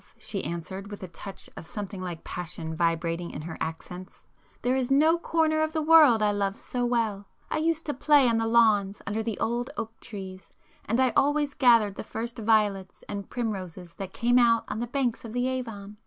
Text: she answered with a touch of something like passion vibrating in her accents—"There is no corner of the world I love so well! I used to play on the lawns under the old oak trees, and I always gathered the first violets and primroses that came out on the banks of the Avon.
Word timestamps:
she 0.17 0.43
answered 0.43 0.89
with 0.89 1.03
a 1.03 1.07
touch 1.09 1.47
of 1.55 1.67
something 1.67 2.01
like 2.01 2.23
passion 2.23 2.73
vibrating 2.75 3.29
in 3.29 3.39
her 3.43 3.55
accents—"There 3.61 4.75
is 4.75 4.89
no 4.89 5.19
corner 5.19 5.61
of 5.61 5.73
the 5.73 5.81
world 5.83 6.23
I 6.23 6.31
love 6.31 6.57
so 6.57 6.83
well! 6.87 7.27
I 7.51 7.59
used 7.59 7.85
to 7.85 7.93
play 7.93 8.27
on 8.27 8.39
the 8.39 8.47
lawns 8.47 9.03
under 9.05 9.21
the 9.21 9.37
old 9.37 9.69
oak 9.77 9.93
trees, 9.99 10.51
and 10.85 10.99
I 10.99 11.11
always 11.11 11.53
gathered 11.53 11.93
the 11.97 12.03
first 12.03 12.39
violets 12.39 13.03
and 13.07 13.29
primroses 13.29 13.93
that 13.93 14.11
came 14.11 14.39
out 14.39 14.63
on 14.67 14.79
the 14.79 14.87
banks 14.87 15.23
of 15.23 15.33
the 15.33 15.47
Avon. 15.47 15.97